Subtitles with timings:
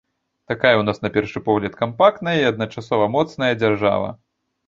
[0.51, 4.09] Такая ў нас на першы погляд кампактная і адначасова моцная дзяржава.